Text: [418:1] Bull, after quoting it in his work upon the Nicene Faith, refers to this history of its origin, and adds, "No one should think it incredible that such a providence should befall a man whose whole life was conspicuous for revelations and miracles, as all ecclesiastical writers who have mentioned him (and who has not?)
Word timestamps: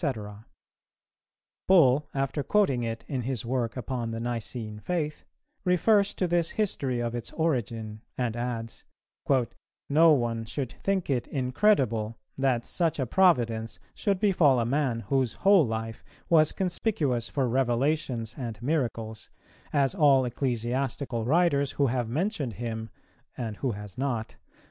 [418:1] 0.01 0.43
Bull, 1.67 2.09
after 2.15 2.41
quoting 2.41 2.81
it 2.81 3.05
in 3.07 3.21
his 3.21 3.45
work 3.45 3.77
upon 3.77 4.09
the 4.09 4.19
Nicene 4.19 4.79
Faith, 4.79 5.25
refers 5.63 6.15
to 6.15 6.25
this 6.25 6.49
history 6.57 6.99
of 6.99 7.13
its 7.13 7.31
origin, 7.33 8.01
and 8.17 8.35
adds, 8.35 8.83
"No 9.91 10.11
one 10.11 10.45
should 10.45 10.71
think 10.81 11.07
it 11.11 11.27
incredible 11.27 12.17
that 12.35 12.65
such 12.65 12.97
a 12.97 13.05
providence 13.05 13.77
should 13.93 14.19
befall 14.19 14.59
a 14.59 14.65
man 14.65 15.01
whose 15.01 15.33
whole 15.35 15.67
life 15.67 16.03
was 16.29 16.51
conspicuous 16.51 17.29
for 17.29 17.47
revelations 17.47 18.33
and 18.39 18.59
miracles, 18.59 19.29
as 19.71 19.93
all 19.93 20.25
ecclesiastical 20.25 21.25
writers 21.25 21.73
who 21.73 21.85
have 21.93 22.09
mentioned 22.09 22.53
him 22.53 22.89
(and 23.37 23.57
who 23.57 23.73
has 23.73 23.99
not?) 23.99 24.37